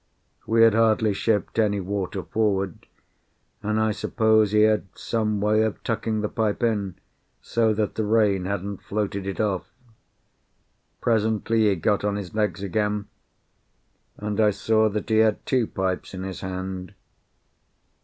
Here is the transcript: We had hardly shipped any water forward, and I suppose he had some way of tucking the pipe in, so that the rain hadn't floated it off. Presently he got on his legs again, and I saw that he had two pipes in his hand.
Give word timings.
We 0.47 0.63
had 0.63 0.73
hardly 0.73 1.13
shipped 1.13 1.59
any 1.59 1.79
water 1.79 2.23
forward, 2.23 2.87
and 3.61 3.79
I 3.79 3.91
suppose 3.91 4.51
he 4.51 4.61
had 4.61 4.87
some 4.95 5.39
way 5.39 5.61
of 5.61 5.83
tucking 5.83 6.21
the 6.21 6.27
pipe 6.27 6.63
in, 6.63 6.95
so 7.39 7.71
that 7.75 7.93
the 7.93 8.03
rain 8.03 8.45
hadn't 8.45 8.81
floated 8.81 9.27
it 9.27 9.39
off. 9.39 9.67
Presently 11.01 11.67
he 11.69 11.75
got 11.75 12.03
on 12.03 12.15
his 12.15 12.33
legs 12.33 12.63
again, 12.63 13.09
and 14.17 14.41
I 14.41 14.49
saw 14.49 14.89
that 14.89 15.07
he 15.09 15.17
had 15.17 15.45
two 15.45 15.67
pipes 15.67 16.15
in 16.15 16.23
his 16.23 16.41
hand. 16.41 16.95